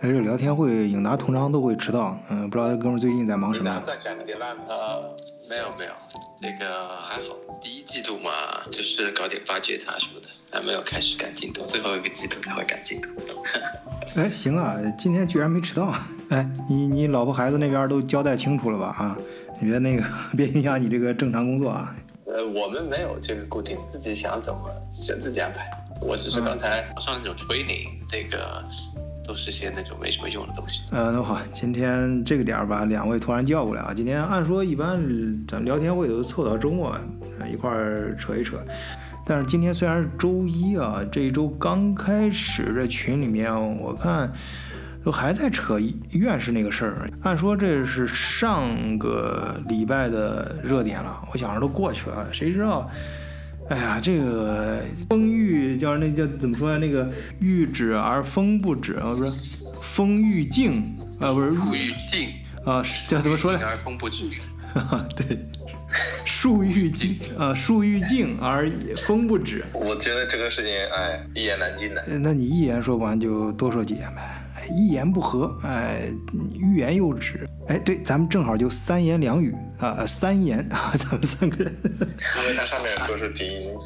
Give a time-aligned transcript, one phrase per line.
[0.00, 2.16] 哎，这聊天会，颖达通常都会迟到。
[2.30, 3.82] 嗯，不知道哥们最近在忙什么？
[3.86, 5.16] 在赶点烂呃，
[5.48, 5.92] 没有没有，
[6.40, 7.34] 这个还好。
[7.62, 8.30] 第一季度嘛，
[8.70, 13.08] 就是搞点发掘啥什么的，还没有开始赶进度，最后一个季度才会赶进度。
[14.16, 15.94] 哎，行啊，今天居然没迟到。
[16.28, 18.94] 哎，你你老婆孩子那边都交代清楚了吧？
[18.98, 19.16] 啊，
[19.58, 20.04] 你别那个，
[20.36, 21.96] 别影响你这个正常工作啊。
[22.26, 25.70] 呃，我们没有这个固定，自己想怎么选自己安排。
[26.02, 28.62] 我只是刚才上那种推理，这个。
[29.26, 30.80] 都是些那种没什么用的东西。
[30.90, 33.92] 呃，那好，今天这个点儿把两位突然叫过来啊。
[33.94, 34.96] 今天按说一般
[35.46, 36.96] 咱们聊天会都凑到周末
[37.50, 38.56] 一块儿扯一扯，
[39.26, 44.30] 但是今天虽然是周一啊，这一周刚开始，这群里面我看
[45.04, 45.78] 都还在扯
[46.12, 47.10] 院士那个事儿。
[47.22, 52.90] 按说这是上个礼拜的热点了，我想着都过去了，谁知道？
[53.68, 54.80] 哎呀，这个
[55.10, 56.78] 风欲叫那叫怎么说呀？
[56.78, 60.84] 那个欲止而风不止啊，不是风欲静
[61.18, 62.28] 啊，不是树欲静
[62.64, 63.58] 啊，叫怎么说呢？
[63.62, 64.24] 而风不止。
[65.16, 65.38] 对，
[66.24, 68.70] 树欲静啊，树欲静而
[69.06, 69.64] 风不止。
[69.72, 72.04] 我觉得这个事情，哎，一言难尽的。
[72.20, 74.42] 那你一言说不完，就多说几言呗。
[74.70, 76.08] 一言不合，哎，
[76.54, 81.72] 欲言又止，哎，对，咱们正好就三言两语啊，三言啊， 咱们三个人。
[81.82, 83.76] 因为它上面说是评，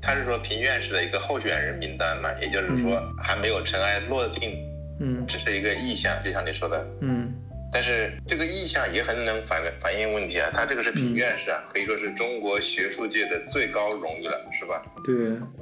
[0.00, 4.56] 他是说评院士的一个候选人名单嘛，也就是说还没有尘埃落定，
[5.00, 7.32] 嗯，只是一个意向，就像你说的，嗯，
[7.72, 14.82] 但是这个意向也很能反反映问题啊，他这个是评院士啊，可以说是中国学术界的最高荣誉了，是吧？
[15.04, 15.14] 对，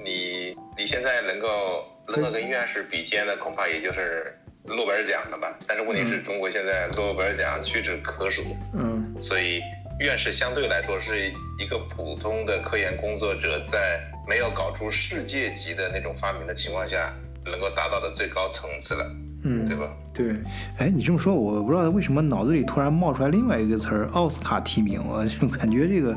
[0.05, 4.37] 你你现在能够能够跟院士比肩的，恐怕也就是。
[4.67, 5.53] 诺贝尔奖了吧？
[5.67, 8.43] 但是问题是中国现在诺贝尔奖屈指可数，
[8.75, 9.61] 嗯，所以
[9.99, 17.13] 院士相对来说是一个普通的科研工作者，在没有搞出世界级的那种发明的情况下，
[17.45, 19.05] 能够达到的最高层次了，
[19.45, 19.91] 嗯，对吧？
[20.15, 20.35] 对，
[20.79, 26.17] 哎，你这么说，我不知道为什么脑子里突然冒出来另外一个词儿——奥斯卡提名，我就感觉这个，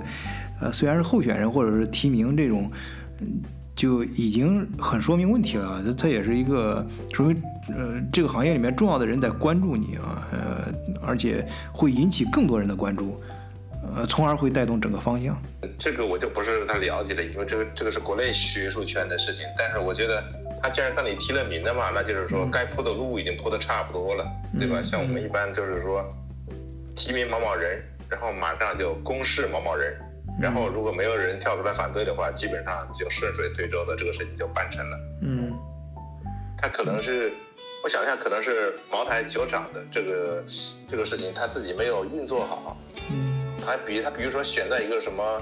[0.62, 2.70] 呃，虽然是候选人或者是提名这种，
[3.20, 3.42] 嗯。
[3.76, 7.44] 就已经很说明问题了，它它也是一个说明，
[7.76, 13.20] 呃，这个行业里面重要的人在关注你啊，呃，而且会引起更多人的关注，
[13.96, 15.36] 呃，从而会带动整个方向。
[15.80, 19.44] 这个我就不是太了解了，因为这个这个是国内学术圈的事情。
[19.58, 20.24] 但是我觉得
[20.62, 24.26] 他既然让你提了名的嘛，那就是说该铺的路已经铺的差不多了，
[24.60, 24.82] 对吧？
[24.84, 26.08] 像我们一般就是说
[26.96, 29.96] 提名某某人，然后马上就公示某某人。
[30.40, 34.98] 然后如果没有人跳出来反对的话，基本上就顺水推舟的这个事情就办成了。
[35.22, 35.54] 嗯，
[36.58, 37.32] 他可能是，
[37.84, 40.44] 我想一下，可能是茅台酒厂的这个
[40.90, 42.78] 这个事情他自己没有运作好。
[43.10, 43.33] 嗯，
[43.64, 45.42] 他比他比如说选在一个什么。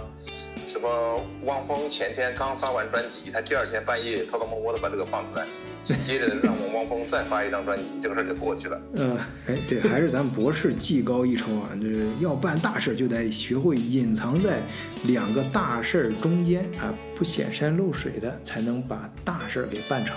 [0.67, 1.21] 什么？
[1.43, 5.45] 汪峰前天刚发完专辑，他第二天半夜偷偷摸摸的把这个放出来，
[5.83, 8.81] 紧接着让我们汪峰再发一张专辑，这个事儿就过去了。
[8.95, 9.17] 嗯，
[9.49, 14.61] 哎，对，还是咱博士技高一筹啊，就是要办大事就得学会隐藏在
[15.03, 20.15] 两个大事儿中间啊，不显山露水的，才能把大事儿给办成。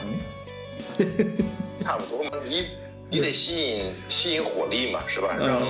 [1.83, 2.67] 差不多嘛，你
[3.11, 5.37] 你得吸引吸引火力嘛，是吧？
[5.37, 5.61] 让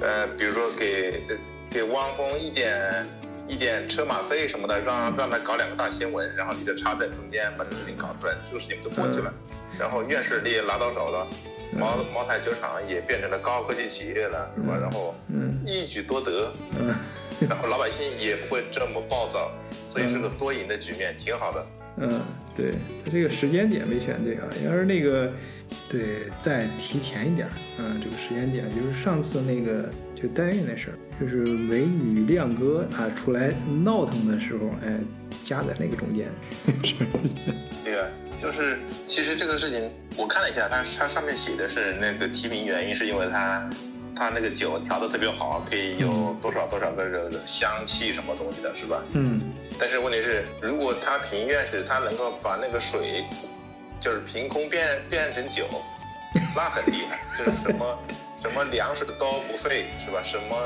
[0.00, 1.22] 呃，比如说给
[1.70, 3.06] 给汪峰一点。
[3.48, 9.32] 一点车马费什么的，让让他搞两个大新闻，然后你就插在中间把这个事情搞出来，这个事情就过去了。
[9.78, 11.24] 然后院士你也拿到手了，
[11.78, 14.76] 茅茅台酒厂也变成了高科技企业了，是吧？
[14.76, 15.14] 然后
[15.64, 16.52] 一举多得，
[17.48, 19.52] 然后老百姓也不会这么暴躁，
[19.92, 21.66] 所以是个多赢的局面，挺好的。
[21.98, 22.20] 嗯，
[22.52, 22.72] 对
[23.04, 25.32] 他这个时间点没选对啊，要是那个
[25.88, 27.48] 对再提前一点，
[27.78, 29.88] 嗯，这个时间点就是上次那个。
[30.16, 33.52] 就代孕那事儿，就是美女亮哥啊出来
[33.84, 34.98] 闹腾的时候，哎，
[35.44, 36.26] 夹在那个中间。
[37.84, 38.08] 对啊，
[38.42, 43.68] 就是其实这个事情我看了一下，它它上面写的是那个提名原因是因为它
[44.16, 49.04] 它那个酒调的特别好，可以有多少多少个这个香气什么东西的，是吧？
[49.12, 49.40] 嗯。
[49.78, 53.22] 但是问题是，如果他凭院士他能够把那个水
[54.00, 55.66] 就是凭空变变成酒，
[56.56, 57.98] 那很厉害，就是什么。
[58.42, 59.12] 什么粮食都
[59.48, 60.22] 不费是吧？
[60.24, 60.56] 什么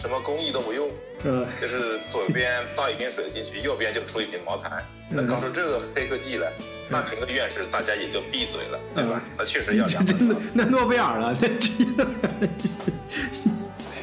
[0.00, 0.90] 什么工艺都不用，
[1.24, 4.82] 嗯，就是左边倒一瓶水进去，右边就出一瓶茅台。
[5.08, 6.52] 那搞出这个黑科技来，
[6.88, 9.22] 那评个院士大家也就闭嘴了，对吧？
[9.38, 12.48] 那确实要两真的那诺贝尔了，那直接诺贝尔。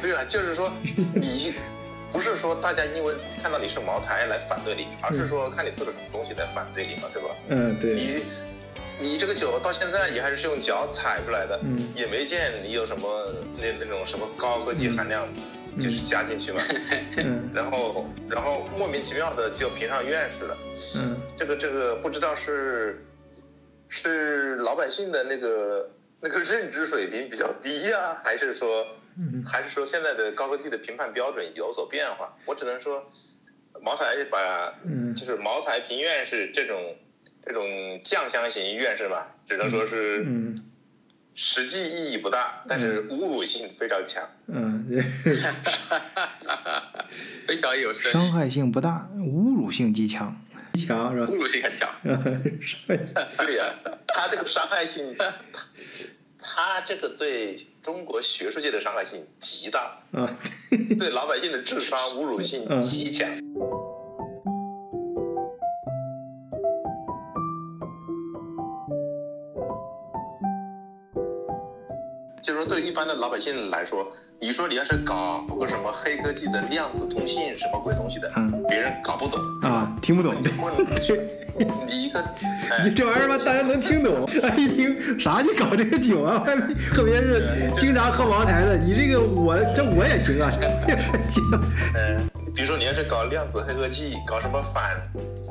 [0.00, 0.72] 对啊，就是说
[1.14, 1.54] 你
[2.10, 7.28] 不是说大家因为看到你是茅台来反对你，而是说看你做了什么东西来反对你嘛，对吧？
[7.48, 7.94] 嗯，对。
[7.94, 8.22] 你。
[9.00, 15.26] 你这个酒到现在也还是用脚踩出来的，嗯，也没见你有什么那那种什么高科技含量，
[15.78, 16.62] 就是加进去嘛，
[17.16, 20.56] 嗯， 然后然后莫名其妙的就评上院士了，
[20.96, 23.04] 嗯，这个这个不知道是
[23.88, 25.90] 是老百姓的那个
[26.20, 28.86] 那个认知水平比较低呀，还是说，
[29.44, 32.32] 还是说现在的高科技的评判标准有所变化？
[32.46, 33.02] 我只能说，
[33.80, 34.72] 茅台把，
[35.16, 36.94] 就是茅台评院士这种
[37.44, 37.62] 这种
[38.00, 40.24] 酱香型院士吧，只能说是，
[41.34, 44.22] 实际意义不大，但是侮辱性非常强。
[44.46, 44.86] 嗯，
[47.46, 50.34] 非常有伤害性不大，侮辱性极强。
[50.74, 51.26] 强是吧？
[51.30, 51.90] 侮辱性很强。
[53.36, 53.74] 对呀，
[54.08, 55.14] 他这个伤害性，
[56.38, 60.00] 他这个对中国学术界的伤害性极大。
[60.12, 60.26] 嗯。
[60.98, 63.28] 对老百姓的智商侮辱性极强。
[63.38, 63.81] 就
[72.72, 74.10] 对一般的老百姓来说。
[74.40, 80.34] 你说你要是搞个什么黑科技的量子通信什么鬼东西的，嗯，别人搞不懂啊，听不懂。
[81.86, 82.24] 你一个，
[82.82, 84.26] 你这玩意儿吧，大家能听懂。
[84.56, 86.42] 一听啥就搞这个酒啊，
[86.92, 87.46] 特别是
[87.78, 90.50] 经常喝茅台的，你这个我这我也行啊，
[91.28, 91.44] 行。
[91.94, 94.96] 嗯，比如说你要是搞量子黑科技，搞什么反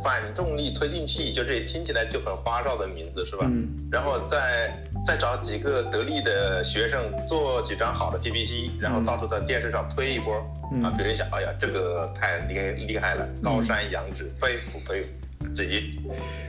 [0.03, 3.45] 反重力推进器，就这听起来就很花哨的名字是吧？
[3.49, 3.69] 嗯。
[3.89, 4.73] 然后再
[5.05, 8.71] 再找几个得力的学生做几张好的 PPT。
[8.79, 10.35] 然后到处在电视上推一波，
[10.83, 15.81] 啊，别人想，哎呀，这个太厉厉害了，高山仰止，非虎非虎，直接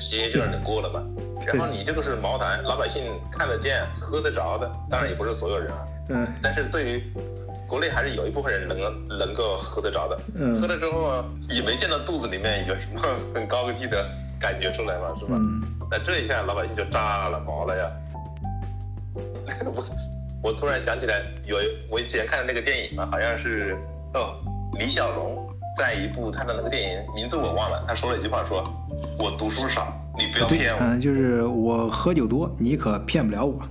[0.00, 1.02] 直接就让你过了嘛。
[1.46, 5.87] 然后你这个是茅台，老百姓看得见、喝得着的，当然也不是所有人啊。
[6.10, 6.26] 嗯。
[6.43, 7.02] 但是对于
[7.66, 8.78] 国内还是有一部分人能
[9.19, 10.19] 能够喝得着的。
[10.37, 10.60] 嗯。
[10.60, 13.02] 喝了之后也没见到肚子里面有什么
[13.34, 14.06] 很高科技的
[14.38, 15.32] 感觉出来嘛，是吧？
[15.32, 15.62] 嗯。
[15.90, 17.90] 那这一下老百姓就炸了毛了呀。
[19.75, 19.84] 我。
[20.43, 21.56] 我突然想起来，有
[21.88, 23.76] 我以前看的那个电影嘛，好像是
[24.12, 24.34] 哦，
[24.76, 28.60] 李小龙在一部他的那个电影名字我忘了，他说了一句话，说
[29.22, 33.62] ：“我读书少，你不要骗我。”嗯，就是我喝酒多，你可骗不了我。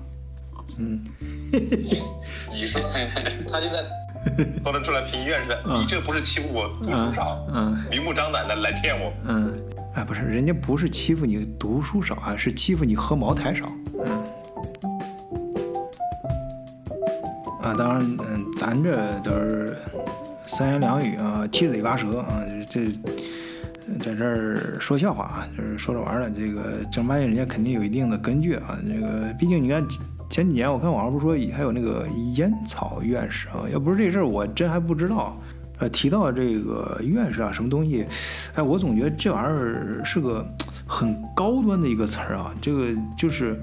[0.80, 1.04] 嗯，
[1.51, 2.80] 你说
[3.51, 3.84] 他现在
[4.63, 7.45] 说得出来评院士，你这不是欺负我读书少？
[7.54, 9.12] 嗯，明目张胆的来骗我。
[9.25, 9.62] 嗯，
[9.95, 13.66] 哎，不是，人家不是欺负你读书少啊，是欺负你喝茅台少。
[14.06, 14.24] 嗯。
[17.62, 19.78] 啊，当然，嗯，咱这都是
[20.48, 22.88] 三言两语啊，七嘴八舌啊，这
[24.00, 26.30] 在这儿说笑话啊，就是说着玩的。
[26.31, 28.80] 这个正儿八经，人家肯定有一定的根据啊。
[28.88, 29.86] 这个毕竟你看
[30.28, 35.38] 前几年，我看网上不是说还有那个烟草院士啊，要不是这事儿，我真还不知道。
[35.78, 38.06] 呃，提到这个院士啊，什么东西，
[38.56, 40.44] 哎，我总觉得这玩意儿是个
[40.88, 43.60] 很高端的一个词儿啊，这个就是。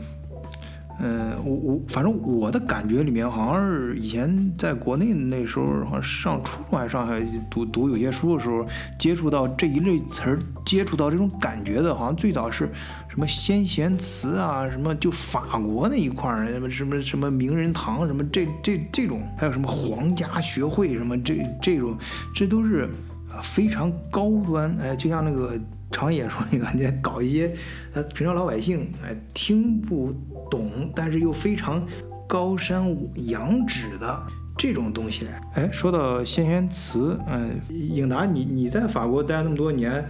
[1.00, 8.67] 嗯，我我反正我的感觉里面，好像是以前在国内那时候，好像上初中还上海读读有些书的时候，
[8.99, 12.69] 接触到这一类词儿，接触到这种感觉的，好像最早是
[13.09, 21.97] 什么先贤祠啊，什么就法国那一块儿，什么什么什么名人堂，什么这这这种，还有什么皇家学会，什么这这种，
[22.35, 22.89] 这都是
[23.31, 25.56] 啊非常高端，哎，就像那个。
[25.90, 27.55] 常野说：“那个，你搞一些，
[27.94, 30.14] 呃，平常老百姓哎听不
[30.50, 31.85] 懂，但是又非常
[32.26, 32.85] 高山
[33.26, 34.23] 仰止的
[34.56, 35.40] 这种东西来。
[35.55, 40.05] 哎，说到先贤祠，嗯，颖达，你你在法国待那么多年，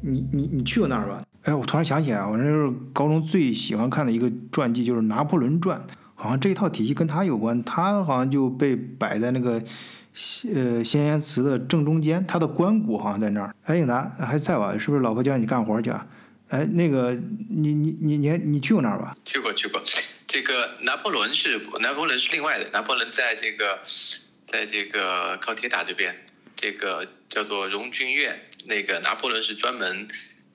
[0.00, 1.22] 你你你去过那儿吧？
[1.44, 5.80] 哎，我突然想起来，我那时候高中最喜欢看的一个传记就是《拿破仑传》，
[6.22, 9.62] 好像这一套体系跟他有关，他好像就被摆在那个。”
[10.54, 13.54] 呃，先贤祠的正中间，他的棺椁好像在那儿。
[13.64, 14.76] 哎，应达还在吧？
[14.76, 16.06] 是不是老婆叫你干活去啊？
[16.50, 17.14] 哎，那个，
[17.48, 19.16] 你你你你你去过那儿吧？
[19.24, 19.80] 去过去过。
[20.26, 23.78] 这个拿破仑是拿破仑是另外的，拿破仑在这个，
[24.42, 26.14] 在这个靠铁塔这边，
[26.54, 28.38] 这个叫做荣军院。
[28.66, 30.06] 那个拿破仑是专门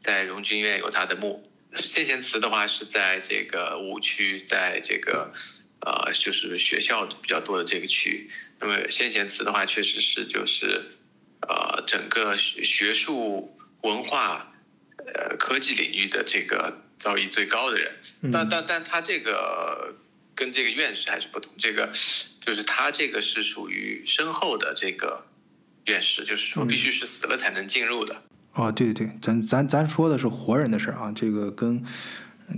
[0.03, 1.50] 在荣军院有他的墓。
[1.75, 5.34] 先贤祠的话是在这个五区，在这个
[5.81, 8.29] 呃，就是学校比较多的这个区域。
[8.60, 10.84] 那么先贤祠的话，确实是就是，
[11.41, 14.51] 呃，整个学术文化，
[14.98, 17.91] 呃，科技领域的这个造诣最高的人。
[18.34, 19.93] 但但但他这个
[20.34, 21.88] 跟这个院士还是不同，这个
[22.41, 25.24] 就是他这个是属于深厚的这个
[25.86, 28.24] 院士，就是说必须是死了才能进入的。
[28.53, 31.86] 哦，对对对，咱咱咱说的是活人的事儿啊，这个跟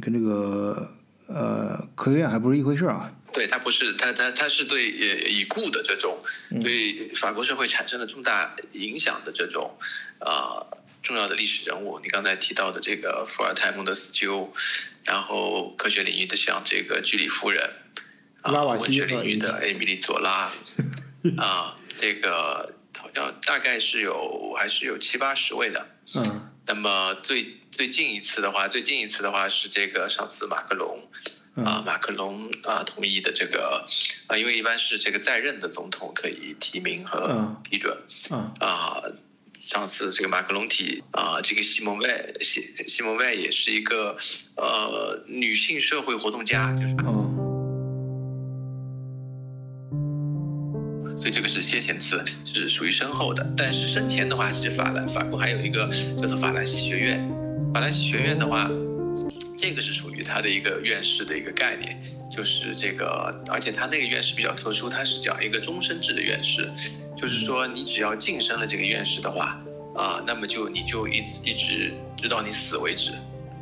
[0.01, 0.89] 跟这个
[1.29, 3.11] 呃科学院还不是一回事啊。
[3.31, 6.17] 对他不是他他他是对呃已故的这种
[6.63, 9.77] 对法国社会产生了重大影响的这种
[10.19, 10.65] 呃
[11.03, 14.51] 重要的历史人物，你刚才提到的这个伏尔泰、孟德斯鸠，
[15.05, 17.69] 然后科学领域的像这个居里夫人，
[18.41, 20.49] 啊，文学领域的艾米丽佐拉，
[21.37, 31.01] 啊，这个好像大概是有还是有七八十位的，嗯，那么最最近一次的话，最近一次的话是这个上次马克龙。
[31.55, 33.85] 啊，马克龙啊同意的这个
[34.27, 37.97] 啊，因为一般是这个在任的总统可以提名和批准
[38.29, 39.01] 嗯啊。
[39.59, 44.15] 上次这个马克龙提啊，这个西蒙外西西蒙外也是一个
[44.55, 46.95] 呃女性社会活动家，就是。
[51.31, 53.45] 这个是先贤祠，是属于身后的。
[53.55, 55.89] 但是生前的话，其实法兰法国还有一个
[56.21, 57.19] 叫做法兰西学院。
[57.73, 58.69] 法兰西学院的话，
[59.57, 61.97] 这个是属于他的一个院士的一个概念，
[62.35, 66.69] 就是这个，而且他那个院士比较特殊，他是讲一个终身制的院士，
[67.17, 69.61] 就是说你只要晋升了这个院士的话，
[69.95, 73.11] 啊，那么就你就一直一直直到你死为止。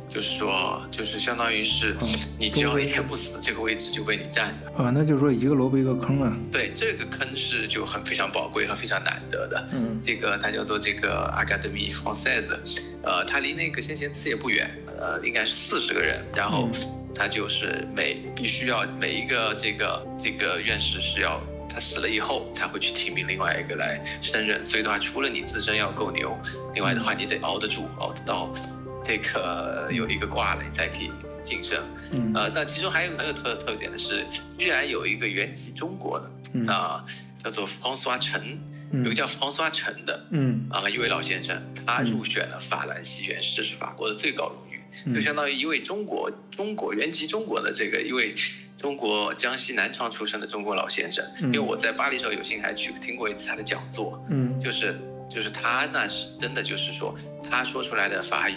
[0.08, 1.94] 就是说，就是相当于是，
[2.38, 4.82] 你只要一天不死，这个位置就被你占着。
[4.82, 6.36] 啊，那就是说一个萝卜一个坑啊。
[6.50, 9.68] 对，这个坑是就很非常宝贵和非常难得的。
[9.72, 12.56] 嗯，这个它叫做这个 Academy Française，
[13.02, 16.24] 呃，它离那个先贤祠也不远，呃，应该是四十个人。
[16.34, 16.68] 然后
[17.14, 24.64] 它就是每必须要每一个这个这个院士是要他死了以后才会去提名另外一个来升任。
[24.64, 26.36] 所以的话，除了你自身要够牛，
[26.74, 28.54] 另外的话你得熬得住，熬得到。
[29.02, 31.10] 这个有一个挂了，你才可以
[31.42, 31.82] 晋升。
[32.10, 34.26] 嗯，呃，但其中还有很有特特点的是，
[34.58, 37.04] 居然有一个原籍中国的，啊，
[37.42, 38.58] 叫做方苏阿陈，
[38.92, 48.34] 有个叫方苏阿陈的，嗯，啊，一位老先生，他入选了法兰西院士，这是法国的最高荣誉，就相当于一位中国中国原籍中国的这个一位
[48.78, 51.24] 中国江西南昌出生的中国老先生。
[51.40, 54.98] 因为我在巴黎时候有幸还去听过一次他的讲座，嗯，就是
[55.30, 57.14] 就是他那是真的就是说
[57.50, 58.56] 他说出来的法语。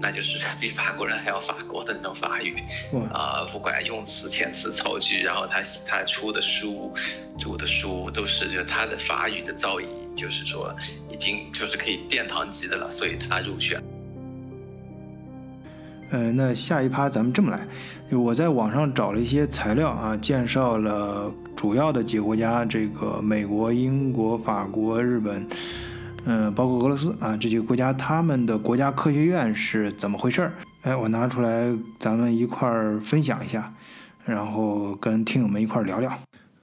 [0.00, 2.56] 那就是比法国人还要法国的那种法语，
[3.12, 6.94] 啊，不管用词、遣词、造句，然后他他出的书、
[7.40, 10.72] 读的书都是就他的法语的造诣，就是说
[11.10, 13.82] 已经就是可以殿堂级的了，所以他入选。
[16.10, 17.66] 呃，那下一趴咱们这么来，
[18.16, 25.44] 我在网上找了一些材料啊，介绍了主要的几个国家，这个美国、英国、法国、日本。
[26.24, 30.52] 嗯，包括俄罗斯啊这几个国家，他们的国家科学院是怎么回事儿？
[30.82, 33.72] 哎，我拿出来，咱们一块儿分享一下，
[34.24, 36.12] 然后跟听友们一块儿聊聊。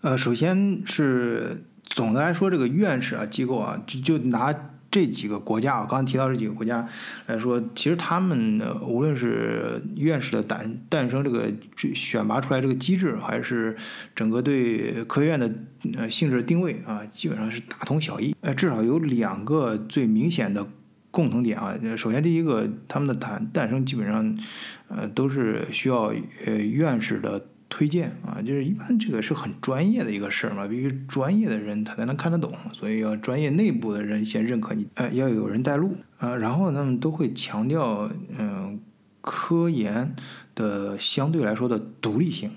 [0.01, 4.53] 呃，首先是总的来说，这个院士啊机构啊，就就拿。
[4.95, 6.87] 这几个国家啊，刚刚提到这几个国家
[7.25, 11.51] 来说，其实他们无论是院士的诞诞生这个
[11.93, 13.75] 选拔出来这个机制，还是
[14.15, 15.53] 整个对科学院的
[15.97, 18.33] 呃性质定位啊，基本上是大同小异。
[18.39, 20.65] 呃，至少有两个最明显的
[21.11, 21.77] 共同点啊。
[21.97, 24.39] 首先，第一个，他们的诞诞生基本上
[24.87, 26.13] 呃都是需要
[26.45, 27.45] 呃院士的。
[27.77, 38.79] 推荐啊，就是一般这个是很专业的一个事儿嘛，必须专业的人他才能看得懂，所以要专业内部的人先认可你，呃，要有人带路啊，然后他们都会强调，嗯，
[39.19, 40.15] 科研
[40.55, 42.49] 的相对来说的独立性，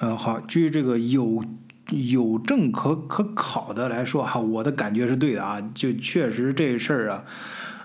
[0.00, 1.42] 呃，好，据这个有
[1.88, 7.24] 有证可可考的来说哈，我的感觉是对的啊，就确实这事儿啊，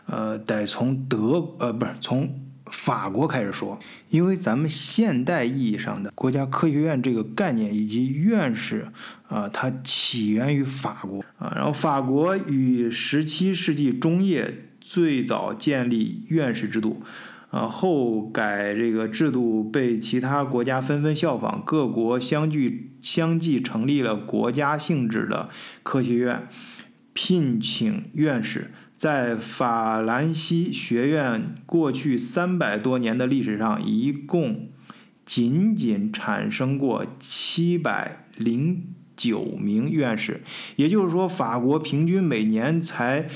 [0.08, 2.43] 呃，得从德呃不是从。
[2.74, 8.88] 法国开始说，因为咱们现代意义上的国家科学院这个概念以及院士
[9.30, 11.54] 啊，它起源于法国啊。
[11.56, 17.02] 然后法国于十七世纪中叶最早建立院士制度，
[17.52, 25.48] 啊后改这个制度被其他国家纷纷效仿，各国相继相继成立了国家性质的
[25.84, 26.48] 科学院，
[27.14, 28.72] 聘请院士。
[29.04, 34.70] 在法兰西学院过去三百多年的历史上，一共
[35.26, 38.86] 仅仅产生过七百零
[39.18, 40.42] 九名院士，
[40.78, 43.28] 也就是说，法国平均每年才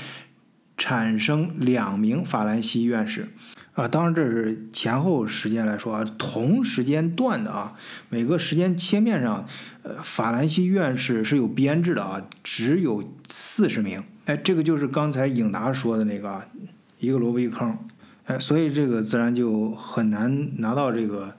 [0.78, 3.28] 产生两名法兰西院士。
[3.74, 7.74] 啊，当然这是前后时间来说啊，同时间段的啊，
[8.08, 9.46] 每个时间切面上，
[9.82, 14.02] 呃，法兰西院士是有编制的啊，只有四十名。
[14.28, 16.46] 哎，这个就是刚才颖达说的那个啊，
[16.98, 17.74] 一个萝卜一坑，
[18.26, 21.34] 哎，所以这个自然就很难拿到这个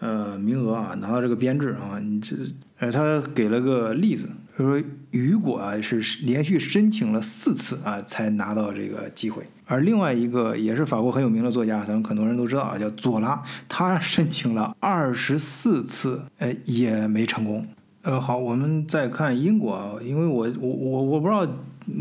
[0.00, 1.98] 呃名额啊，拿到这个编制啊。
[1.98, 2.36] 你这，
[2.80, 4.78] 哎，他给了个例子，他说
[5.10, 9.42] 雨果啊是连续申请了四次啊才拿到这个机会。
[9.64, 17.64] 而另外一个也是法国很有名的作家，咱们很多人都知道啊，叫左拉，他申请了二十四次，哎，也没成功。
[18.08, 21.46] 呃，好，我们再看英国，因为我我我我不知道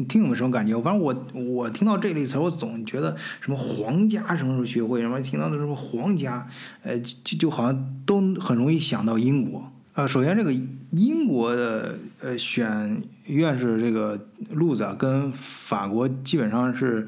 [0.07, 6.47] 听友们什么感觉，反正我我听到这类词，我总觉得什么皇家什么时候学会，什么听到的什么皇家，
[6.81, 10.07] 呃，就就好像都很容易想到英国啊。
[10.07, 10.53] 首先，这个
[10.91, 14.17] 英国的呃选院士这个
[14.51, 17.05] 路子啊，跟法国基本上是。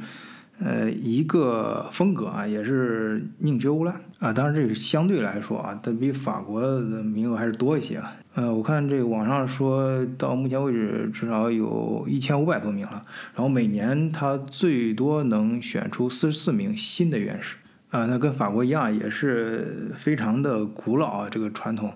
[0.62, 4.34] 呃一个风格啊，也是宁缺毋滥啊。
[4.34, 8.14] 当然这个相对来说啊，它比法国的名额还是多一些啊。
[8.40, 13.04] 呃，我看这个网上说到目前为止至少有一千五百多名了，
[13.36, 17.58] 然后每年他最多能选出四十四名新的院士。
[17.90, 21.92] 啊，那跟法国一样，也是非常的古老啊，这个传统，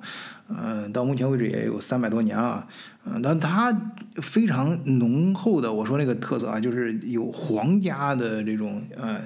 [0.49, 2.67] 嗯，到目前为止也有三百多年了，
[3.05, 3.71] 嗯，但它
[4.15, 9.21] 非常浓厚的，我说那个特色啊，就是有皇家的这种呃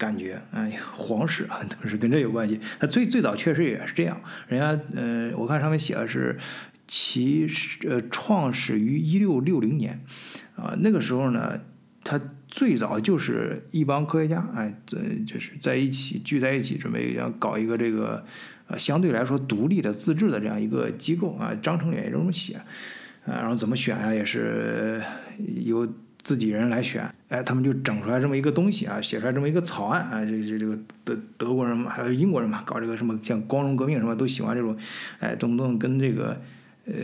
[0.00, 2.58] 感觉，哎，皇室啊都是跟这有关系。
[2.78, 6.38] 它最最早确实也是这样，人家呃，我看上面写的是
[6.88, 7.46] 其
[7.86, 10.00] 呃创始于一六六零年，
[10.56, 11.60] 啊，那个时候呢，
[12.02, 12.18] 它。
[12.52, 18.24] 最早就是一帮科学家，哎，这就是在一起聚在一起，准备要搞一个这个
[18.66, 21.54] 呃相对来说独立的自治的这样一个机构啊。
[21.62, 22.56] 章程也这么写，
[23.24, 25.00] 啊，然后怎么选啊，也是
[25.64, 25.86] 由
[26.22, 30.24] 自己人来选，哎，他们就整出来这么一个东西啊，写出来这么一个草案啊。
[30.24, 34.76] 这这这个德德国人嘛，还有英国人嘛，搞这个什么像光荣革命什么都喜欢这种，
[35.18, 36.40] 哎，动不动跟这个
[36.86, 36.94] 呃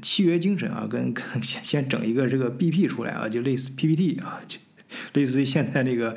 [0.00, 4.58] 契约精神啊，跟先先整一个这个 BP 出来啊，就类似 PPT 啊，就。
[5.14, 6.14] 类似于现在那个，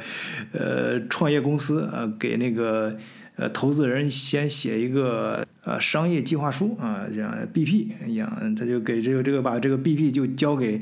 [0.52, 2.98] 呃，创业公司啊，给那个
[3.38, 10.82] 呃投资人先写一个呃商业计划书啊，这样 BP 一样，他就给这个这个把这个 BP 就交给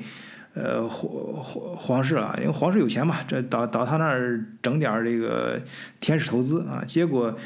[0.53, 1.11] 呃皇
[1.43, 5.61] 皇皇室了，因为皇室有钱嘛，这到到他那儿整点这个
[5.99, 7.37] 天使投资啊，结果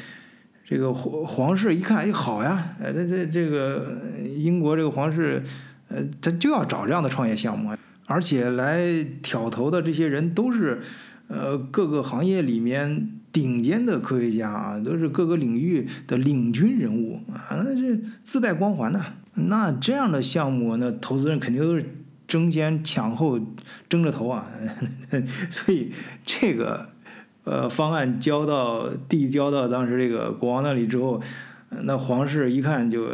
[0.66, 3.98] 这个皇皇室一看，哎好呀，呃这这这个
[4.36, 5.42] 英国这个皇室，
[5.88, 7.74] 呃他就要找这样的创业项目。
[8.10, 10.80] 而且来挑头的这些人都是，
[11.26, 19.04] 呃，各个行业里面顶尖的科学家啊，都是各个领域的领军人物啊，那这自带光环呐。
[19.34, 21.84] 那这样的项目，那投资人肯定都是
[22.28, 23.40] 争先抢后
[23.88, 24.46] 争着投啊。
[25.50, 25.92] 所以
[26.24, 26.90] 这个
[27.42, 31.20] 呃方案交到递交到当时这个国王那里之后，
[31.82, 33.08] 那皇室一看就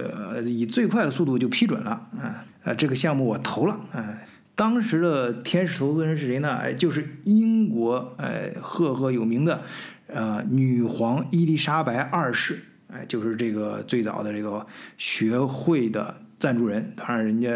[0.44, 1.90] 以最快的速度就批准了
[2.21, 4.18] 啊啊，这个项目我投了啊。
[4.56, 6.54] 当时的天使投资人是谁呢？
[6.54, 9.62] 哎，就是英国哎赫赫有名的，
[10.06, 14.65] 呃，女皇伊丽莎白二世，哎，就是这个最早的这个
[14.97, 16.93] 学会的赞助人。
[16.95, 17.50] 当然，人家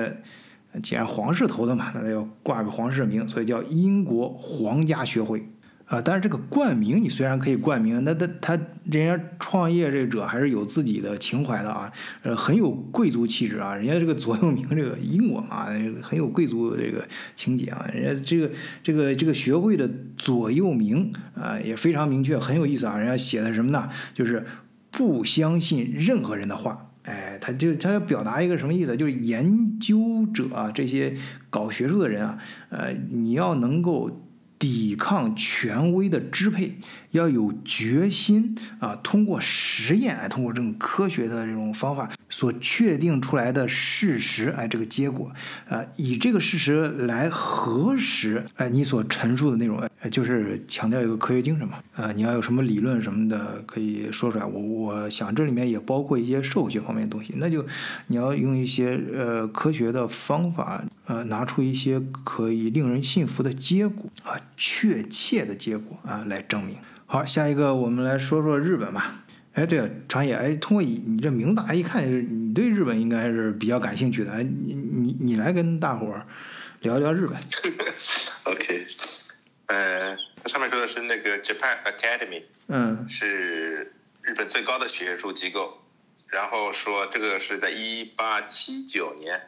[0.82, 5.48] 既然皇室投的嘛，那要挂个皇室名，所以叫英国皇家学会。
[5.86, 11.90] 啊，但是这个冠名你虽然可以冠名，那他他人家创业这者还是有自己的情怀的啊，
[12.22, 13.74] 呃，很有贵族气质啊。
[13.74, 15.64] 人家这个座右铭，这个英国嘛，
[16.02, 17.02] 很有贵族这个
[17.34, 17.88] 情节啊。
[17.94, 18.50] 人家这个
[18.82, 19.88] 这个这个学会的
[20.18, 22.98] 座右铭啊，也非常明确，很有意思啊。
[22.98, 23.88] 人家写的什么呢？
[24.14, 24.44] 就是
[24.90, 26.88] 不相信任何人的话。
[27.09, 28.97] 哎，他就他要表达一个什么意思？
[28.97, 31.16] 就是研究者啊，这些
[31.49, 34.25] 搞学术的人啊，呃，你要能够。
[34.61, 36.77] 抵抗权威的支配，
[37.11, 38.99] 要有决心啊！
[39.03, 45.33] 通过实验，通过这种科学的这种方法所确定出来的事实，哎，这个结果，
[45.68, 54.44] 啊，以这个事实来核实，哎，你所陈述的内容，哎，就是强调一个科学精神嘛，啊，你要有什么理论什么的可以说出来。
[54.44, 57.64] 我我想这里面也包括一些社会学方面的东西，那就
[58.09, 64.38] 你要用一些呃科学的方法，呃，拿出一些可以令人信服的结果啊。
[64.61, 66.77] 确切的结果啊，来证明。
[67.11, 69.25] 好，下一个我们来说说日本吧。
[69.55, 74.31] 哎，对了，长野，哎，通过你你这名字，一看就是你对日本应该是比较感兴趣的。
[74.31, 76.27] 哎，你你你来跟大伙儿
[76.81, 77.40] 聊聊日本。
[78.44, 78.87] OK，
[79.68, 83.90] 呃，它上面说的是那个 Japan Academy，嗯，是
[84.21, 85.83] 日本最高的学术机构。
[86.27, 89.40] 然后说这个是在一八七九年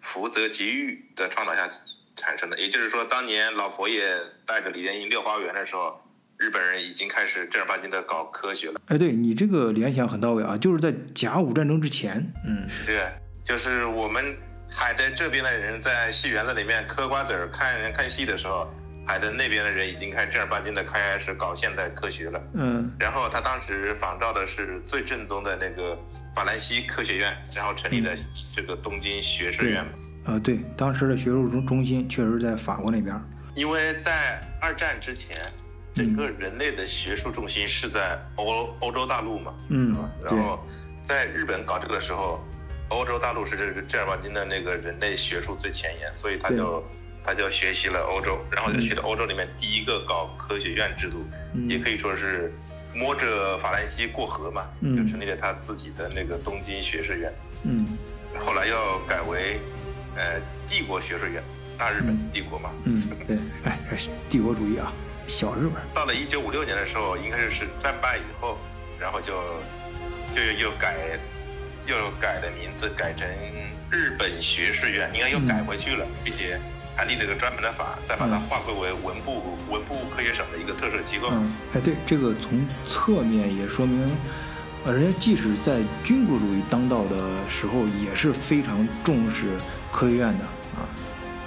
[0.00, 1.68] 福泽吉玉的倡导下。
[2.14, 5.98] 产生的，也就是说，当年老佛爷带着李莲英遛花园的时候，
[6.42, 8.80] 日本人已经开始正儿八经的搞科学了。
[8.88, 13.00] 哎，对你这个联想很到位啊，就是在甲午战争之前，嗯，对，
[13.44, 14.36] 就是我们
[14.68, 18.68] 海的这边的人在戏园子里面嗑瓜子儿看看戏的时候，
[19.06, 22.42] 海的那边的人已经开始正儿八经的开始搞现代科学了。
[22.54, 25.96] 嗯，然后他当时仿照的是最正宗的那个
[26.34, 28.12] 法兰西科学院，然后成立了
[28.56, 29.86] 这个东京学士院。
[30.24, 33.16] 呃，对，当时的学术中中心确实在法国那边，
[33.54, 35.40] 因为在二战之前，
[35.94, 40.58] 整个人类的学术重心是在欧欧洲大陆嘛，嗯，然后
[41.02, 42.42] 在日本搞这个的时候，
[42.88, 43.56] 欧洲大陆是
[43.88, 46.84] 正儿八经的那个人类学术最前沿，所以他就
[47.22, 51.24] 他就学习了欧洲，然后就去了欧洲里面第一个搞科学院制度，
[51.68, 52.52] 也可以说是
[52.94, 57.32] 摸着法兰西过河嘛，就成立了他自己的那个东京学士院，
[57.64, 57.98] 嗯，
[58.38, 59.60] 后来要改为。
[60.14, 61.42] 呃，帝国学士院，
[61.78, 62.68] 大日本帝国嘛。
[62.84, 63.78] 嗯，对， 哎，
[64.28, 64.92] 帝国主义啊，
[65.32, 65.82] 小日本。
[65.94, 68.58] 到了一九五六年的时候，应该是是战败以后，
[69.00, 69.32] 然后就
[70.34, 70.94] 就又改
[71.86, 73.26] 又改了名字，改成
[73.90, 76.60] 日本学士院，应该又改回去了，并且
[76.94, 81.28] 还立了个专门的法，再把它划归为文部文部科学省的一个特设机构。
[81.32, 84.14] 嗯，哎，对，这个从侧面也说明，
[84.84, 87.16] 呃，人家即使在军国主义当道的
[87.48, 89.56] 时候，也是非常重视
[89.90, 90.44] 科学院的
[90.76, 90.84] 啊，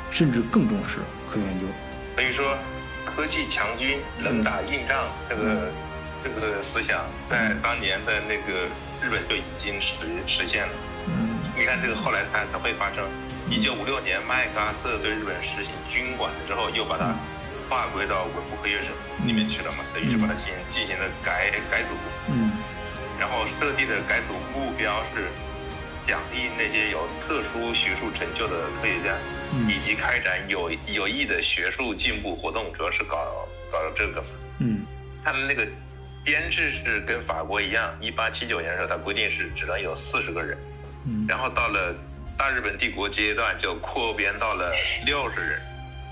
[0.09, 0.97] 甚至更重视
[1.29, 1.67] 科学研究。
[2.15, 2.57] 等于说，
[3.05, 5.71] 科技强军，冷打硬仗，这个
[6.23, 8.65] 这个思想在当年的那个
[9.01, 9.93] 日本就已经实
[10.27, 10.73] 实现了。
[11.07, 11.39] 嗯。
[11.57, 13.05] 你看这个后来它才会发生。
[13.47, 17.13] 一九五六年麦克阿瑟对日本实行军管之后，又把它
[17.69, 18.89] 划归到文部科学省
[19.25, 21.95] 里面去了嘛，等于是把它进进行了改改组，
[22.27, 22.51] 嗯。
[23.19, 25.29] 然后设计的改组目标是
[26.07, 29.15] 奖励那些有特殊学术成就的科学家，
[29.51, 29.69] 嗯。
[29.69, 34.27] 以及开展有有益的学术进步活动，主要是搞搞这个嘛。
[34.59, 34.85] 嗯。
[35.23, 35.65] 他们那个
[36.23, 40.57] 编制是跟法国一样，一八七九年的时候，他规定是只能有四十个人，
[41.07, 41.25] 嗯。
[41.27, 41.95] 然后到了
[42.37, 44.73] 大日本帝国阶段就扩编到了
[45.05, 45.61] 六十人，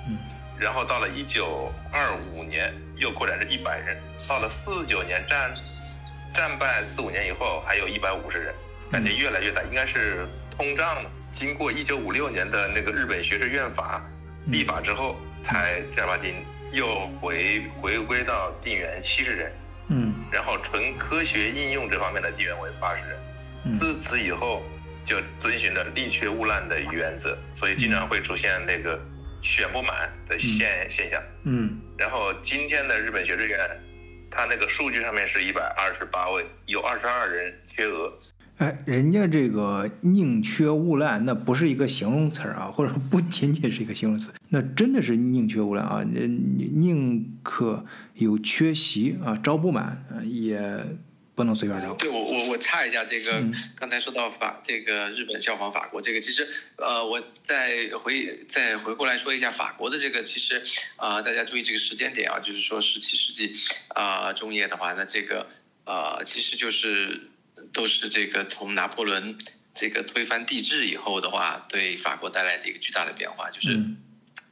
[0.07, 0.17] 嗯。
[0.57, 5.53] 然后到了一九二五年又扩展至一百人，到了四九年战
[6.33, 8.53] 战败四五年以后还有一百五十人，
[8.93, 11.09] 感觉越来越大，应该是通胀了。
[11.33, 13.99] 经过一九五六年的那个日本学士院法
[14.45, 16.35] 立法之后，才正儿八经
[16.71, 19.51] 又回回归到定员七十人，
[19.87, 23.17] 嗯然后纯科学应用这方面的定员为八十人。
[23.65, 24.61] 嗯自此以后
[25.03, 29.01] 就遵循了宁缺毋滥的原则，所以经常会出现那个
[29.41, 31.19] 选不满的现现象。
[31.45, 33.57] 嗯然后今天的日本学士院，
[34.29, 38.07] 它那个数据上面是一百二十八位，有二十二人缺额。
[38.57, 47.83] 哎，人家这个宁缺毋滥，那不是一个形容词儿啊， 或者不仅仅是一个形容词，那真的是宁缺毋滥啊，呃宁可
[48.15, 50.61] 有缺席啊，招不满，呃也
[51.33, 51.95] 不能随便招。
[51.95, 60.63] 对我我我插一下，这个嗯刚才说到法这个日本效仿法国这个，其实呃，我再回再回过来说一下法国的这个，其实
[60.95, 63.55] 啊、大家注意这个时间点啊，就是说十七世纪
[63.95, 65.47] 啊、中叶的话，那这个
[65.85, 67.19] 呃，其实就是
[67.73, 69.37] 都是这个从拿破仑
[69.73, 73.97] 这个推翻帝制以后的话，对法国带来的一个巨大的变化，就是嗯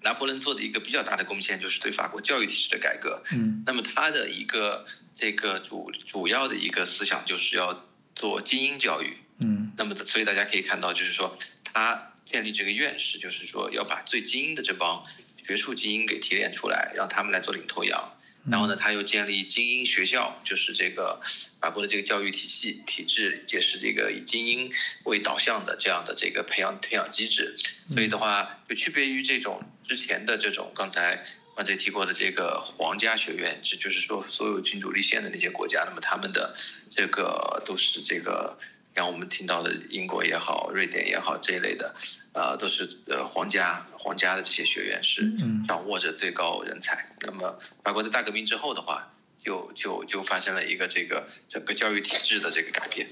[0.02, 3.24] 拿破仑做的一个比较大的贡献，就是对法国教育体制的改革。
[3.32, 9.16] 嗯那么他的一个这个主主要的一个思想就是要做精英教育。
[9.40, 15.04] 嗯那么，所以大家可以看到，就是说他建立这个院士，就是说要把最精英的这帮
[15.46, 18.18] 学术精英给提炼出来，让他们来做领头羊。
[18.50, 21.22] 然后呢，他又建立精英学校，就是这个
[21.60, 24.72] 法国的这个教育体系体制，也是这个以精英
[25.04, 27.56] 为导向的这样的这个培养培养机制。
[27.88, 31.24] 所以的话，就区别于这种之前的这种刚才
[31.56, 36.56] 刚才提过的这个皇家学院，这就是说所有君主立宪的那些国家，那么他们的
[36.90, 38.58] 这个都是这个
[38.96, 41.94] 像我们听到的英国也好、瑞典也好这一类的，
[42.34, 47.06] 呃，都是呃皇家皇家的这些学院是嗯掌握着最高人才。
[47.22, 49.12] 那么法国在大革命之后的话，
[49.44, 53.08] 就就就发生了一个这个整个教育体制的这个改变。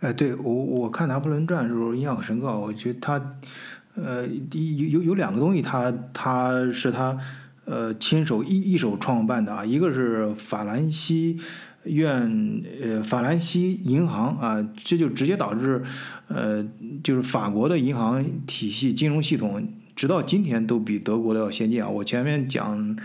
[0.00, 3.36] 哎，对我我看《拿破仑传》的时候印象很深刻，我觉得他，
[3.94, 7.16] 呃，有有有两个东西他，他是他
[7.64, 11.38] 呃亲手一一手创办的啊，一个是法兰西
[11.84, 15.82] 院呃法兰西银行啊，这就直接导致
[16.28, 16.64] 呃
[17.02, 21.88] 就是法国的银行体系金融系统直到今天都比德国的要先进啊。
[21.88, 22.96] 我前面讲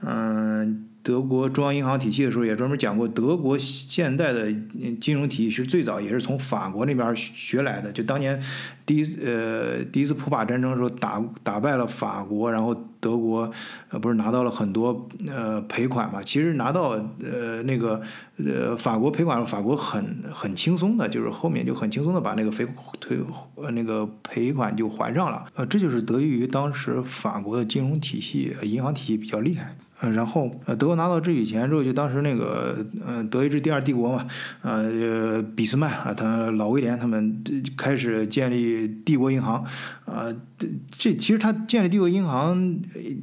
[0.00, 0.88] 嗯。
[1.02, 4.52] 德国中央银行体系的时候，也专门讲过，德国现代的
[5.00, 7.90] 金融体系是最早也是从法国那边学来的。
[7.90, 8.40] 就当年
[8.86, 13.50] 第一呃第一次普法战争的时候打打败了法国，然后德国
[13.90, 16.22] 呃不是拿到了很多呃赔款嘛？
[16.22, 18.00] 其实拿到呃那个
[18.36, 22.64] 呃法国赔款，法国很很轻松的，就是后面就很轻松的把那个赔
[23.00, 23.18] 退
[23.56, 25.44] 呃那个赔款就还上了。
[25.56, 29.76] 呃，这就是得益于当时法国的金融体系、银行体系比较厉害。
[30.02, 34.26] 嗯，然后呃，德国拿到这笔钱之后，就当时那个呃，德意志第二帝国嘛，
[34.62, 37.42] 呃，俾斯麦啊，他老威廉他们
[37.76, 39.64] 开始建立帝国银行，
[40.04, 40.26] 啊、
[40.58, 42.80] 这这其实他建立帝国银行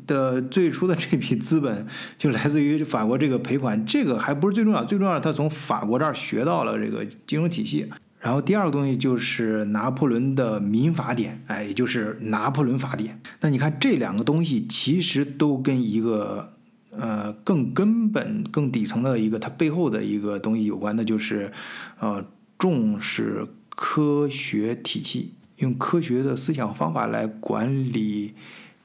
[0.08, 1.86] 的最初的这笔资本
[2.18, 7.90] 就来自于法国这个赔款，这个还不是最重要，最重要的他从法国这儿学到了这个金融体系。
[8.22, 13.18] 然后第二个东西就是拿破仑的民法典，哎，也就是拿破仑法典。
[13.40, 16.54] 那你看这两个东西其实都跟一个
[16.92, 21.52] 呃更根本、更底层的一个它背后的一个东西有关，的就是
[22.00, 22.26] 呃
[22.58, 28.34] 重视科学体系，用科学的思想方法来管理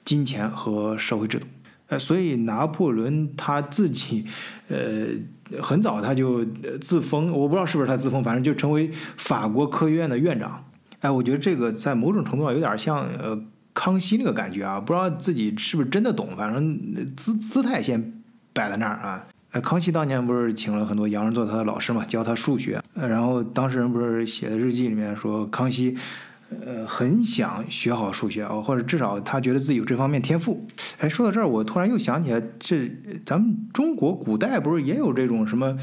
[0.05, 1.47] 金钱和社会制度。
[1.88, 4.25] 呃，所以拿破仑他自己，
[4.69, 5.07] 呃，
[5.61, 6.43] 很早他就
[6.81, 10.64] 自封，我不知道是不是他自封，反正就成为法国科学院的院长。
[11.01, 13.38] 哎，我觉得这个在某种程度上有点像呃
[13.75, 18.15] 康熙那个感觉啊，不知道自己是不是真的懂，反正姿姿态先
[18.53, 19.27] 摆在那儿啊。
[19.61, 22.81] 康熙当年不是请了很多洋人做他的老师嘛，教他数学。
[22.95, 25.97] 然后当事人不是写的日记里面说，康熙。
[26.65, 30.65] 呃，很想学好数学啊，或者至少他觉得自己有这方面天赋。
[30.99, 32.89] 哎，说到这儿，我突然又想起来，这
[33.27, 35.77] 咱们中国古代不是也有这种什么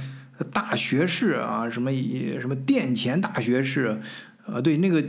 [0.54, 1.92] 大学士啊，什么
[2.40, 4.00] 什么殿前大学士？
[4.54, 5.04] 啊，对，那个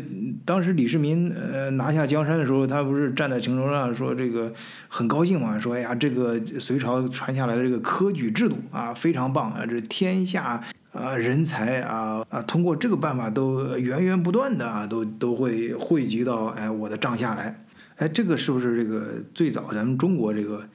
[0.44, 4.52] 当时李世民呃拿下江山的时候，他不是站在城楼上说这个
[4.88, 10.62] 很高兴嘛，说哎呀，这个隋朝传下来的这个科举制度啊，非常棒啊，这天下。
[10.92, 17.64] 啊，人才啊啊，通过这个办法都源源不断的啊，都都会汇集到哎我的帐下来，
[17.96, 20.68] 哎，这个是不是这个最早咱们中国这个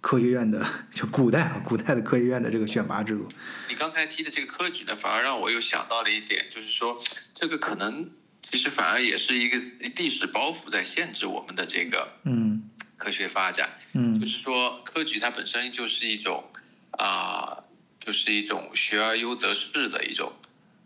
[0.00, 3.28] 科学院的就古代啊古代的科学院的这个选拔制度？
[3.68, 7.02] 你刚才提的这个科举呢，反而让我又想到了一点，就是说
[7.34, 8.10] 这个可能
[8.42, 9.58] 其实反而也是一个
[9.96, 16.44] 历史包袱在限制我们的这个嗯科学发展，嗯，就是说科举它本身就是一种
[16.92, 17.64] 啊。
[18.00, 20.32] 就是一种学而优则仕的一种，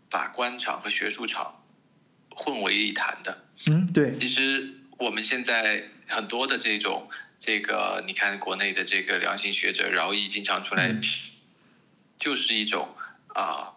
[0.09, 1.63] 把官场和学术场
[2.31, 3.45] 混为一谈的。
[3.67, 4.11] 嗯，对。
[4.11, 7.09] 其实我们现在很多的这种
[7.45, 10.95] 这个，你看国内的这个良心学者饶毅经常出来，
[12.17, 12.95] 就是一种
[13.35, 13.73] 啊，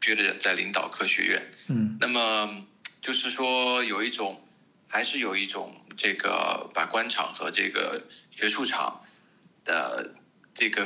[0.00, 1.50] 觉得在领导科学院。
[1.66, 1.98] 嗯。
[2.00, 2.64] 那么
[3.02, 4.40] 就是说有一种，
[4.86, 9.02] 还是有一种这个把官场和这个学术场
[9.64, 10.14] 的。
[10.58, 10.84] 这个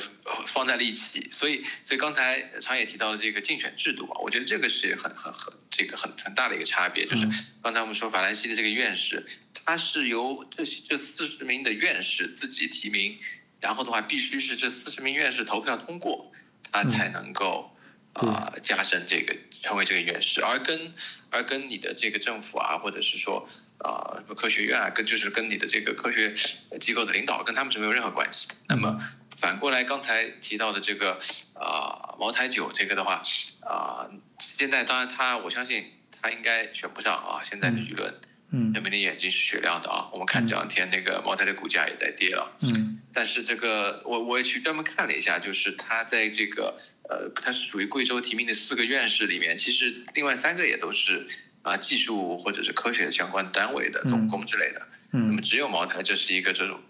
[0.48, 7.26] 放在了一起，所以所以刚才常也提到了这个竞选制度啊，我觉得这个是很很很这个很很大的一个差别，就是
[7.62, 9.24] 刚才我们说法兰西的这个院士，
[9.64, 13.18] 他是由这这四十名的院士自己提名，
[13.61, 16.30] 然后的话必须是这四十名院士投票通过，
[16.70, 17.74] 他才能够
[18.12, 20.92] 啊加深这个成为这个院士，而跟
[21.30, 26.35] 而跟你的这个政府啊，或者是说啊科学院啊，跟就是跟你的这个科学
[26.78, 29.02] 机构的领导，跟他们是没有任何关系，那么。
[29.42, 31.18] 反过来，刚才提到的这个
[31.55, 33.24] 啊，茅台酒这个的话
[33.61, 35.85] 啊，现在当然他，我相信
[36.20, 37.42] 他应该选不上啊。
[37.42, 38.14] 现在的舆论，
[38.52, 40.09] 嗯，人民的眼睛是雪亮的啊。
[40.12, 43.00] 我们看这两天那个茅台的股价也在跌了，嗯。
[43.12, 46.78] 但是这个我我也去专门看了一下，就是他在这个
[47.11, 51.26] 呃，他是属于贵州提名的四个院士里面，其实另外三个也都是
[51.62, 55.26] 啊技术或者是科学相关单位的总工之类的，嗯。
[55.26, 56.81] 那么只有茅台这是一个这种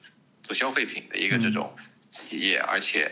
[0.43, 1.75] 做消费品的一个这种。
[2.12, 3.11] 企业，而且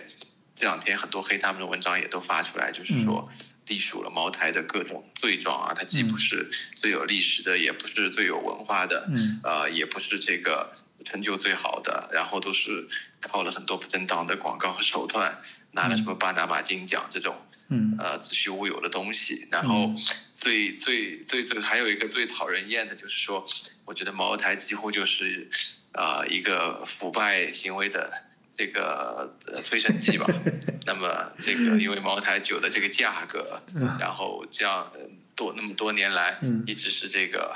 [0.55, 3.27] 这两天很多黑他们的文章也都发出来，就是说，
[3.67, 9.09] 隶属了茅台的各种罪状啊，它既不是最有历史的，也不是最有文化的，
[9.43, 10.71] 呃，也不是这个
[11.07, 12.87] 成就最好的，然后都是
[13.21, 15.41] 靠了很多不正当的广告和手段，
[15.73, 17.35] 拿了什么巴拿马金奖这种，
[17.71, 17.97] 嗯。
[17.99, 19.49] 呃，子虚乌有的东西。
[19.51, 19.95] 然后
[20.35, 23.47] 最最最最还有一个最讨人厌的就是说，
[23.87, 25.49] 我觉得茅台几乎就是
[25.93, 28.29] 啊一个腐败行为的。
[28.57, 30.27] 这个催生剂吧，
[30.87, 33.61] 那么这个因为茅台酒的这个价格，
[33.99, 34.91] 然后这样
[35.35, 37.55] 多那么多年来，一直是这个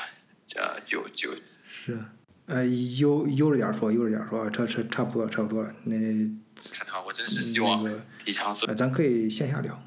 [0.57, 1.35] 呃酒酒
[1.69, 1.99] 是，
[2.47, 5.95] 呃悠悠着点说，悠着点说，差差差不多差不多了，那
[7.05, 7.85] 我真是希望
[8.25, 9.83] 一尝试，咱可以线下聊。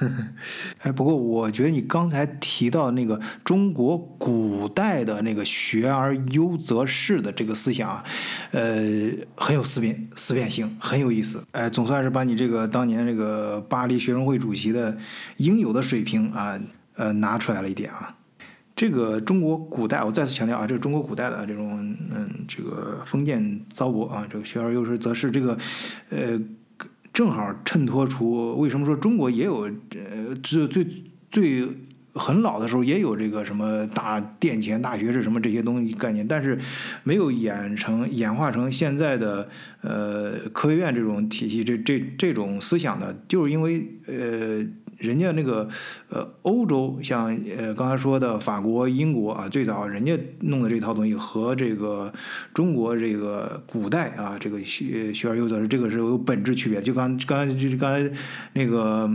[0.82, 8.04] 哎，不过我觉得你刚才提到那个中国古代的那个“学而优则仕”的这个思想啊，
[8.52, 11.44] 呃，很有思辨思辨性，很有意思。
[11.52, 14.96] 哎，总算是把你这个当年这个巴黎学生会主席的
[15.36, 16.58] 应有的水平啊，
[16.94, 18.16] 呃，拿出来了一点啊。
[18.74, 25.58] 这个中国古代，我再次强调啊，这个中国古代的这种嗯，这个封建糟粕啊，这个“学而优则仕”这个，
[26.08, 26.40] 呃。
[27.20, 30.86] 正好衬托出为什么说中国也有呃最最
[31.30, 31.68] 最
[32.14, 36.58] 很老的时候也有这个什么大殿前大学是什么这些东西概念，但是
[37.04, 39.46] 没有演成演化成现在的
[39.82, 44.66] 呃科学院这种体系这这这种思想呢，就是因为呃。
[45.00, 45.68] 人家那个
[46.10, 52.12] 呃，欧洲像呃刚才说的法国、英国啊，最早人家弄的这套东西和这个
[52.52, 56.80] 中国这个古代啊，这个学学而优则仕，这个是有本质区别。
[56.80, 58.12] 就刚刚就是刚才
[58.52, 59.10] 那个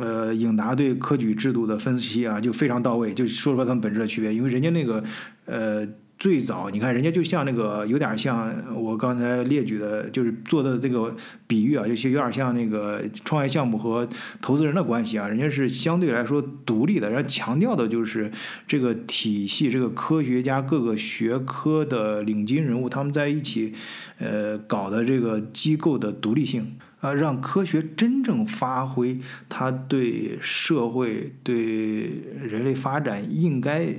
[0.00, 4.34] 呃，颖达对科举制度的分析啊，就非常到位，就说出他们本质的区别。
[4.34, 5.02] 因为人家那个
[5.46, 5.86] 呃
[6.18, 11.14] 最早你看人家就像那个有点像我刚才列举的，就是做的这个
[11.46, 14.08] 比喻啊，有些有点像那个创业项目和
[14.40, 18.32] 投资人的关系啊，人家是相对来说独立的，人家强调的就是
[18.66, 23.72] 这个体系，这个科学家各个学科的领军人物他们在一起，
[24.18, 32.10] 呃，搞的这个机构的独立性啊，让科学真正发挥它对社会、对
[32.42, 33.94] 人类发展应该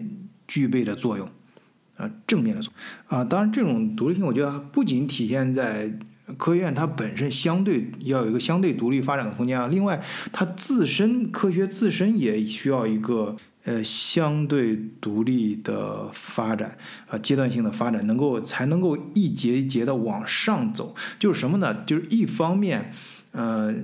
[0.46, 1.30] 具备的作用。
[2.00, 2.74] 啊，正面的做
[3.08, 5.94] 啊，当然这种独立性，我觉得不仅体现在
[6.38, 13.36] 科学院它本身相对要有一个相对独立发展的空间啊，另外它自身科学自身也需要一个
[13.66, 20.96] 呃相对独立的发展啊，阶段性的发展，能够才能够一节一节的往上走。
[21.20, 21.84] 就是什么呢？
[21.86, 22.92] 就是一方面，
[23.34, 23.76] 呃。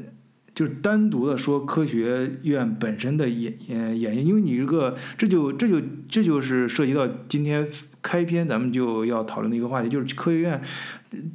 [0.55, 7.67] 就是单独的说科学院本身的演演演，因为你这个这就这就这就是涉及到今天
[8.01, 10.61] 开篇咱们就要讨论的一个话题，就是科学院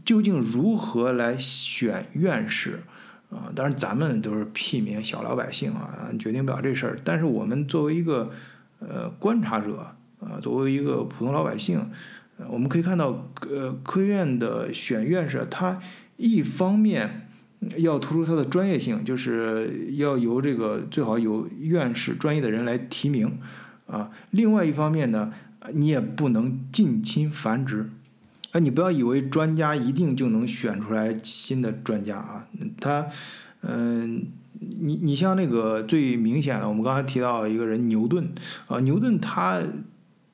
[0.06, 2.80] 究竟如何来选院士
[3.28, 3.52] 啊？
[3.54, 6.98] 当然咱们都是屁民小老百姓啊，决定不了这事儿。
[7.04, 8.30] 但是我们作为一个
[8.78, 11.78] 呃观察者啊，作为一个普通老百姓，
[12.48, 15.78] 我们可以看到呃科学院的选院士，他
[16.16, 17.26] 一方面。
[17.76, 23.38] 要突出他的专业性，就是要由这个最好有院士专业的人来提名，
[23.86, 25.32] 啊，另外一方面呢，
[25.72, 27.90] 你也不能近亲繁殖，
[28.52, 32.48] 啊，你不要以为专家一定就能选出来新的专家啊，
[32.80, 33.06] 他，
[33.60, 34.26] 嗯，
[34.58, 38.32] 你你像那个最明显的，我们刚才提到一个人牛顿，
[38.68, 39.60] 啊，牛顿他。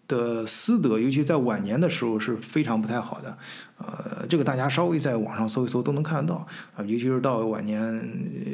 [0.09, 3.37] 的私德，尤其在晚年的时候是非常不太好的，
[3.79, 8.01] 呃，这个大家稍微在网上搜一搜都能看得到啊，尤其是到晚年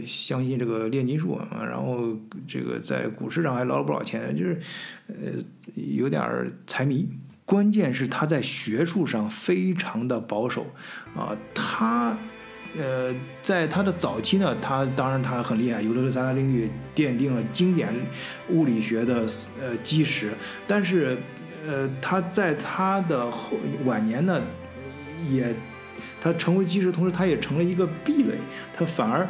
[0.07, 2.17] 相信这个炼金术啊，然后
[2.49, 4.59] 这个在股市上还捞了不少钱，就是
[5.09, 5.15] 呃
[5.75, 7.09] 有点财迷。
[7.45, 10.65] 关键是他在学术上非常的保守
[11.15, 12.17] 啊，他
[12.79, 17.93] 呃在他的早期呢，他当然他很厉害，尤德三大定律奠定了经典
[18.49, 19.27] 物理学的
[19.61, 20.33] 呃基石，
[20.67, 21.19] 但是。
[21.67, 24.41] 呃，他在他的后晚年呢，
[25.31, 25.55] 也
[26.21, 28.35] 他成为基石，同时他也成了一个壁垒，
[28.75, 29.29] 他反而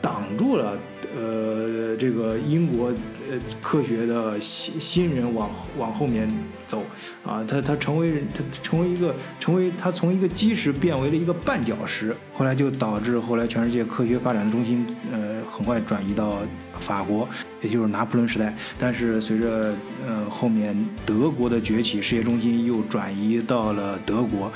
[0.00, 0.78] 挡住了
[1.14, 2.88] 呃这个英国
[3.30, 6.28] 呃科学的新新人往往后面
[6.66, 6.82] 走
[7.24, 16.38] 啊，他他成为他成为一个成为他从一个基石变为了一个绊脚石，后来就导致后来全世界科学发展的中心呃很快转移到。
[16.80, 17.28] 法国，
[17.60, 19.72] 也就是拿破仑时代，但是随着
[20.04, 24.50] 呃后面德国的崛起，世界中心又转移到了德国，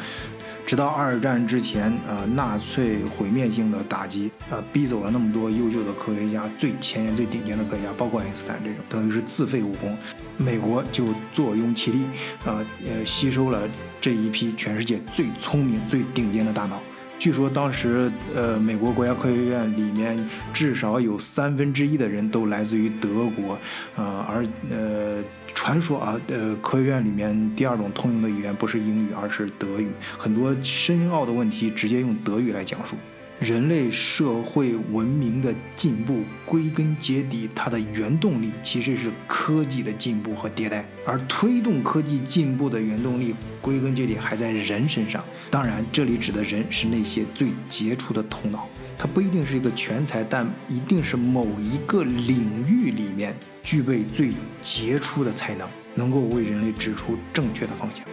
[0.66, 9.96] 直到二战之前，啊，纳粹毁灭性的打击，啊，逼走了那么多优秀的科学家，最前沿、最顶尖的科学家，包括爱因斯坦这种，等于是自废武功，
[10.36, 11.98] 美国就坐拥其利，
[12.44, 13.68] 啊，呃，吸收了
[14.00, 16.82] 这一批全世界最聪明、最顶尖的大脑。
[17.18, 20.16] 据说当时，呃，美国国家科学院里面
[20.52, 23.54] 至少有三分之一的人都来自于德国，
[23.96, 25.24] 啊，而呃，
[25.54, 32.96] 传说啊，呃，科学院里面第二种通用的语言不是英语，而是德语，很多深奥的问题直接用德语来讲述。
[33.38, 45.22] 人类社会文明的进步，归根结底，它的原动力其实是科技的进步和迭代，而推动科技进步的原动力，归根结底还在人身上。
[45.50, 58.06] 当然，这里指的人是那些最杰出的头脑，他不一定是一个全才，但一定是某一个领域里面具备最杰出的才能，能够为人类指出正确的方向。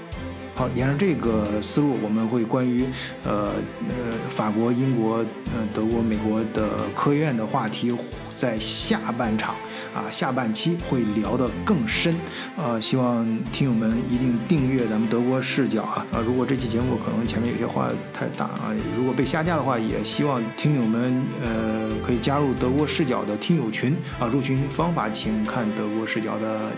[0.55, 2.85] 好，沿着这个思路，我们会关于
[3.23, 3.53] 呃
[3.89, 3.95] 呃
[4.29, 7.91] 法国、英国、呃德国、美国的科学院的话题，
[8.35, 9.55] 在下半场
[9.95, 12.15] 啊下半期会聊得更深。
[12.55, 16.21] 呃，希望听友们一定订阅咱们德国视角啊啊！
[16.23, 24.27] 如果这期节目可能前面有些话太大啊，如果被下架的话，也希望听友们呃可以加入德国视角的听友群啊。
[24.27, 26.71] 入群方法请看德国视角的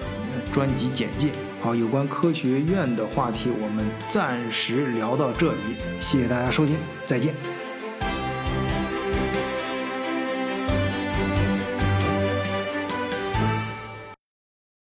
[0.51, 1.31] 专辑简介。
[1.65, 7.55] 好，有关科学院的话题，我们暂时聊到这里，谢谢大家收听，再见。